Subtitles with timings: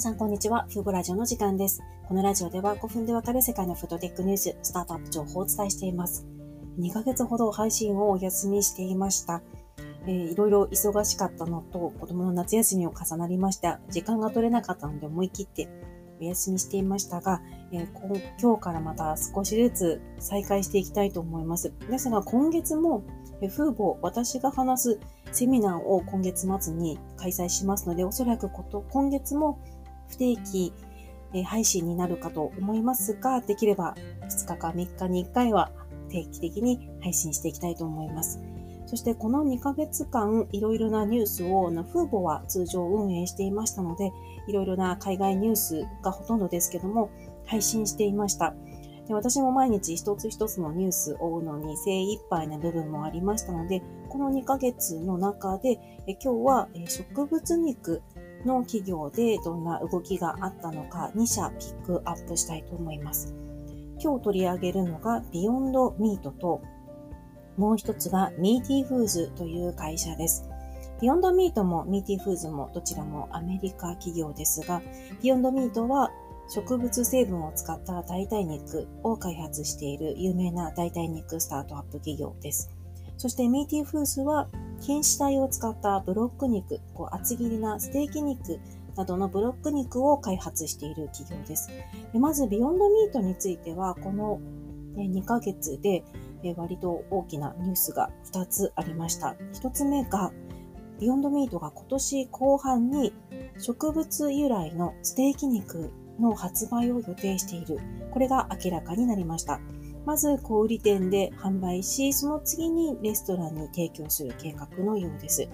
[0.00, 0.66] 皆さん、こんにちは。
[0.72, 1.82] フーボラジオの時間です。
[2.08, 6.24] このラジオでは5分でわかる世界のフードテックニュース、スタートアップ情報をお伝えしています。
[6.78, 9.42] 2ヶ月ほど配信をお休みしていました。
[10.06, 13.78] えー、いろいろ忙しかったのと、子供の夏休みを重なりました。
[13.90, 15.68] 時間が取れなかったので思い切って
[16.18, 17.88] お休みしていましたが、えー、
[18.40, 21.74] 今日からまた少しずつ再開していきたいと思います。
[21.90, 23.04] ですが、今月も、
[23.42, 25.00] えー、フーボ私が話す
[25.32, 29.60] セミナーを今月末に開催しますので、おそらくこと今月も
[30.10, 30.72] 不定期
[31.44, 35.70] 配信になるかと思いますが、できれば2日か3日に1回は
[36.10, 38.40] 定期的に配信していきたいと思います。
[38.86, 44.10] そしてこの2ヶ月間、いろいろなニュースを、フーボは通常運営していましたので、
[44.48, 47.08] いろいろな海外ニュースがほとんどですけども、
[47.46, 48.52] 配信していました。
[49.06, 58.02] で私も毎日一つ一つのニュースを追うのに精一杯な部分もありましたので、この2ヶ月の中で、え今日は植物肉
[58.46, 63.34] の企業でどんな動きがあったのか2社ピックアップしたいと思います。
[64.02, 66.62] 今日取り上げるのがビヨンドミートと
[67.56, 70.48] もう一つがミーティーフーズという会社です。
[71.00, 74.82] ビヨンドミートもミーティーフーズもどちらもアメリカ企業ですが、
[75.22, 76.10] ビヨンドミートは
[76.48, 82.70] 植物成分を使った代替肉を開発している有名な代替肉スタートアップ企業です。
[83.16, 84.48] そしてミーティーフーズは
[84.80, 88.58] 菌糸体を使ったブロック肉、こう厚切りなステーキ肉
[88.96, 91.70] などのブロック肉を開発している企業です。
[92.12, 94.40] でまず、ビヨンドミートについては、この
[94.96, 96.02] 2ヶ月で
[96.56, 99.36] 割と大きなニュースが2つありました。
[99.52, 100.32] 1つ目が、
[100.98, 103.12] ビヨンドミートが今年後半に
[103.58, 107.78] 植物由来のステーキ肉の発売を予定している。
[108.10, 109.60] これが明らかになりました。
[110.06, 115.48] まず小売店で販売し、その次にレストランに提供する計画のようです。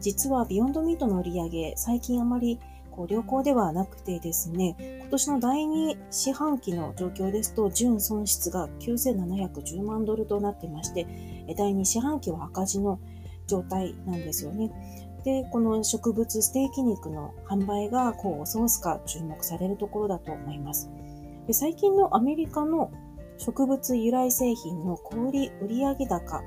[0.00, 2.58] 実はビヨンドミートの売り上げ、最近あまり
[2.90, 11.06] こう良好ではなくてですね、今年の第2四半期の状況ですと、純損失が9710万ドルとなってまして、
[11.56, 13.00] 第2四半期は赤字の
[13.46, 14.70] 状態なんですよね。
[15.24, 20.90] で、この植物ステーキ肉の販売がこうソースか注目されるところだと思います。
[21.46, 22.92] で最近のアメリカの
[23.44, 26.44] 植物由来製品の小売売上高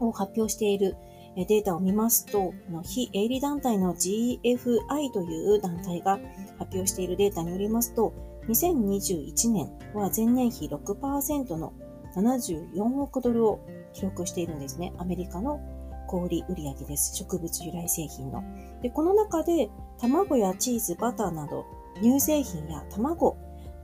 [0.00, 0.96] を発表している
[1.36, 6.18] データを見ますと、非営利団体の GFI という団体が
[6.58, 8.14] 発表しているデータによりますと、
[8.48, 11.74] 2021年は前年比6%の
[12.16, 13.60] 74億ドルを
[13.92, 14.94] 記録しているんですね。
[14.96, 15.60] アメリカの
[16.06, 17.14] 小売売上です。
[17.16, 18.42] 植物由来製品の。
[18.80, 19.68] で、この中で
[20.00, 21.66] 卵やチーズ、バターなど
[22.00, 23.36] 乳製品や卵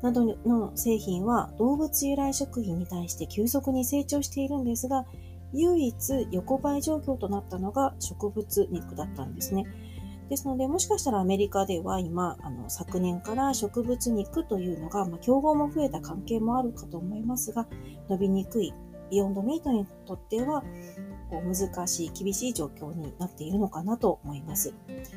[0.04, 5.06] などの製品は動物由来食品に対して急速に成長しているんですが、
[5.54, 9.64] 唯一横ばい状況となったのが植物肉だったんですね。
[10.28, 17.66] ですので、もしかしたらアメリカでは今、あの昨年から植物肉というのが、まあ、競合も増えた関係もあるかと思いますが、
[18.10, 18.74] 伸びにくい
[19.10, 20.62] ビヨンドミートにとっては、
[21.30, 24.74] こう難しい、厳しい状況になっているのかなと思います。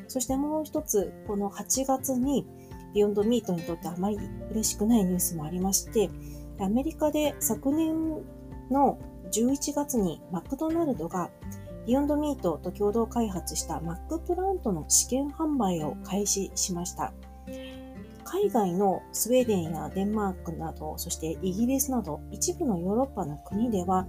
[0.07, 2.45] そしてもう一つ、この8月に
[2.93, 4.17] ビヨンドミートにとってあまり
[4.51, 6.09] 嬉しくないニュースもありまして、
[6.59, 8.23] アメリカで昨年
[8.71, 8.97] の
[9.31, 11.29] 11月にマクドナルドが
[11.85, 17.13] ビヨンドミートと共同開発したマックプラントの試験販売を開始しました。
[18.25, 24.05] 海外のスウェーデンやデンマークなど、そしてイギリスなど一部のヨーロッパの国では、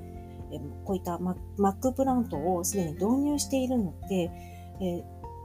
[0.85, 4.31] こういったマックプラントをすでに導入しているので、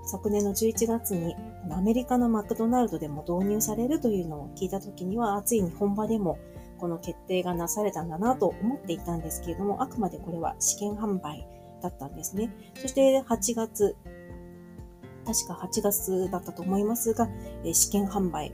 [0.05, 1.35] 昨年の11月に
[1.71, 6.37] アメリカのマクドナルドでも導入されるというのを聞いた時には、ついに本場でも
[6.77, 11.47] この決定がなされたんだなと思っていたんですけれども、あくまでこれは試験販売
[11.81, 12.53] だったんですね。
[12.75, 13.95] そして8月、
[15.25, 17.29] 確か8月だったと思いますが、
[17.71, 18.53] 試験販売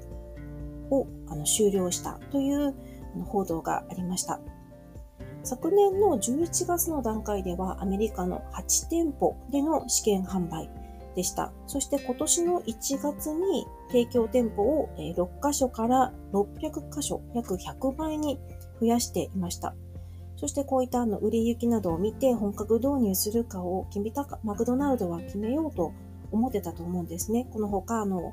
[0.92, 1.08] を
[1.46, 2.76] 終了したという
[3.26, 4.40] 報道がありました。
[5.44, 10.70] 昨年の11月の段階ではアメリカの8店舗での試験販売
[11.20, 11.52] でした。
[11.68, 18.40] そして今年の1月に提供店舗を6カ所から600カ所、約100倍に
[18.80, 19.76] 増やしていました。
[20.38, 25.92] そしてこういったあの売れ行きなどを見て本格導入するかを決めたか、マクドナルドは決めようと
[26.32, 27.50] 思ってたと思うんですね。
[27.52, 28.32] この他、あの、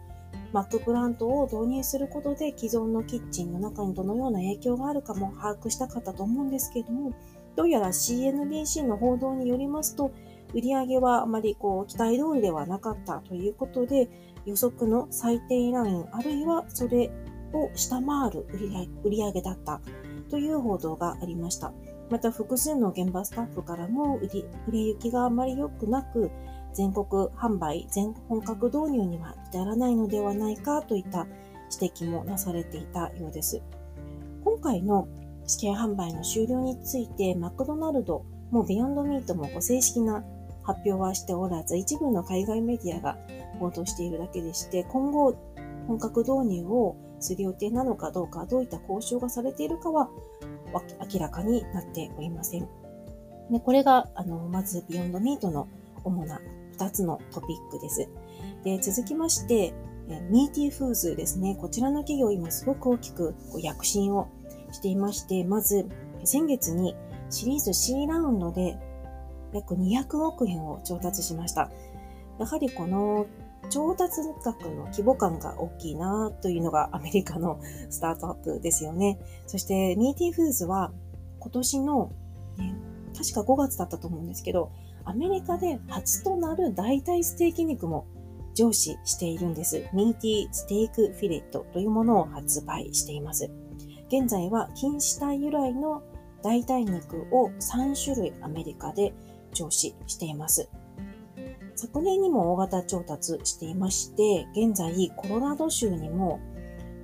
[0.53, 7.13] マックプラントを導入することで既存のキッチンの中にどのような影響があるかも把握したかったと思うんですけれども、
[7.57, 10.13] どうやら CNBC の報道によりますと、
[10.55, 14.09] 売り上げはあまりこう期待通りではなかったということで、
[14.45, 17.11] 予測の最低ライン、あるいはそれ
[17.53, 18.47] を下回る
[19.05, 19.81] 売り上げだった
[20.31, 21.73] という報道がありました。
[22.11, 26.31] また複数の現場スタッフからも売り売れ行きがあまり良くなく、
[26.73, 31.27] 全国販売、全本格導入には至らないのではないかといった
[31.81, 33.63] 指摘もなされていたようです。
[34.45, 35.09] 今回の
[35.47, 40.25] 試験販売の終了について、マクドナルドもビヨンドミートもご正式な
[40.67, 43.17] 発表はしておらず、一部の海外メディアが
[43.61, 45.37] 報道しているだけでして、今後
[45.87, 50.11] 本格導入をする予定なのかどうか、どういった交渉がされているかは
[51.13, 52.69] 明らかになっておりません。
[53.51, 55.69] でこれが、あの、まずビヨンドミートの
[56.03, 56.41] 主な
[56.77, 58.09] 2つのトピックです。
[58.65, 59.73] で、続きまして、
[60.31, 61.57] ミーティーフーズですね。
[61.61, 64.29] こちらの企業今すごく大きく躍進を
[64.73, 65.87] していまして、まず
[66.25, 66.97] 先月に
[67.31, 68.79] シリーズ C ラウンドで
[69.53, 71.71] 約200億円を調達しました。
[72.39, 73.27] やはりこの
[73.71, 77.61] 調達額の規模感が大きいなというのがアメリカの
[77.91, 79.19] スタートアップですよね。
[79.47, 80.93] そしてミーティーフーズは
[81.41, 82.13] 今年の、
[82.59, 82.75] ね、
[83.17, 84.71] 確か5月だったと思うんですけど、
[85.05, 88.07] アメリカで初となる代替ステーキ肉も
[88.55, 89.85] 上司しているんです。
[89.93, 93.51] ミーティーステークフィレットというものを発売しています。
[94.09, 96.03] 現在は禁止体由来の
[96.43, 99.13] 代替肉を3種類アメリカで
[99.57, 100.69] 上司しています。
[101.75, 106.41] 昨年にも大型調達していまして、現在コロラド州にも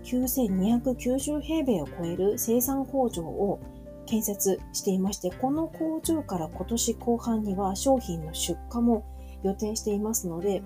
[0.04, 3.60] 9290平米を超える生産工場を
[4.06, 9.04] 建設していまして、この工場から今年後半には商品の出荷も
[9.42, 10.62] 予定していますので、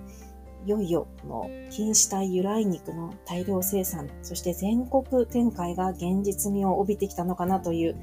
[0.65, 7.97] いよいよこの禁止体由来肉の大量生産、そして全国展開が現実味を帯びてきたのかなという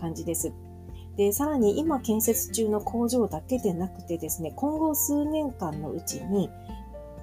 [0.00, 0.52] 感じです。
[1.16, 6.50] で、さらに今建設中の工場だけでなくてですね、今後数年間のうちに、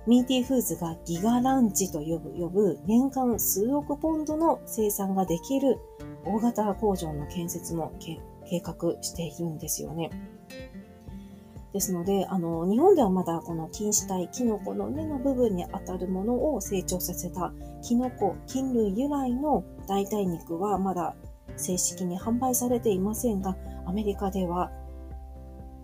[0.08, 5.78] ミーティーフーズがギガランチと呼ぶ、呼ぶ年間数億ポンドの生産ができる
[6.26, 8.20] 大型工場の建設も計
[8.62, 10.10] 画しているんですよね。
[11.74, 21.16] ですので、あの、日本ではまだこの菌糸体、キノコの根の部分に当たるものを成長させたキノコ、菌類由来の代替肉はまだ
[21.56, 23.56] 正式に販売されていませんが、
[23.92, 24.72] アメリカでは、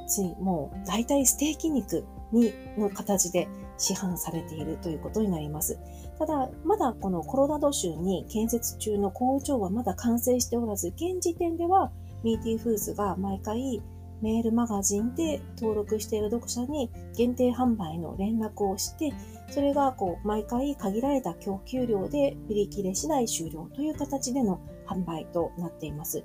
[0.08, 5.78] ついもう大体ステーキ肉にの形で市販されているということになります。
[6.18, 11.92] ただ、まだこのコロラド州に建設中の工場はまだ完成しておらず、現時点では
[12.24, 13.82] ミーティーフーズが毎回
[14.22, 19.12] メールマガジンで登録している読者に限定販売の連絡をして、
[19.50, 26.24] それがこう毎回限られた供給量で売り切れ次第終了という形での販売となっています。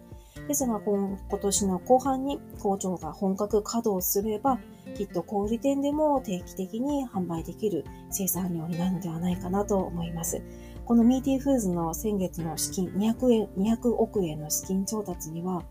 [0.49, 4.59] ですが今年の後半に工場が本格稼働すれば、
[4.97, 10.43] きっと小売店でも定期的に販売できる生産量になるのではないかなと思います。
[10.85, 15.63] このミーティーフーズの先月の資金200円、200億円の資金調達には、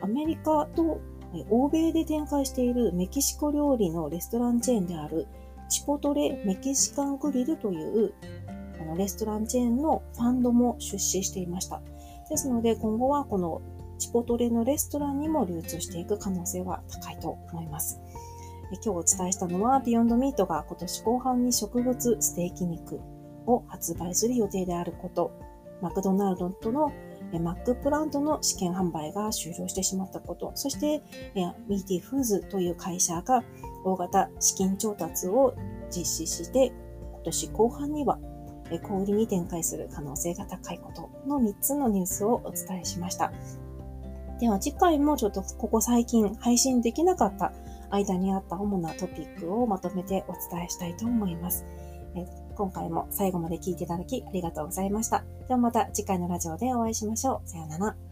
[0.00, 1.00] アメリカと
[1.48, 5.28] 欧米で展開しているメキシコ料理のレストランチェーンである
[5.68, 8.12] チポトレメキシカングリルという
[8.96, 11.80] レストランチェーンのファンドも出資していました。
[12.28, 13.62] ですので今後はこの
[14.00, 18.00] チポトレのレストランにも流通していく可能性は高いと思います。
[18.72, 22.98] 今日お伝えしたのはビヨンドミートが今年後半に植物ステーキ肉
[23.46, 25.32] を発売する予定であること、
[25.82, 26.92] マクドナルドとの
[27.42, 31.02] マックプラントの試験販売が終了してしまったこと、そして
[31.68, 33.44] ミーティフーズという会社が
[33.84, 35.54] 大型資金調達を
[35.90, 36.72] 実施して、
[37.12, 38.18] 今年後半には
[38.82, 43.32] 小売りに展開する可能性が高いことの3つのニュースをお伝えしました。
[44.40, 47.52] では次回もちょっとここ最近配信できなかった
[47.90, 51.66] 間にあった主なトピックをまとめてお伝えしたいと思います。
[52.16, 55.24] え今回も最後まで聴いていただきありがとうございました。
[55.46, 57.48] ではまた次回のラジオでお会いしましょう。
[57.48, 58.09] さようなら。